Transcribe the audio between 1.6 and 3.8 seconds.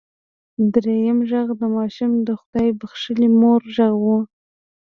ماشوم د خدای بښلې مور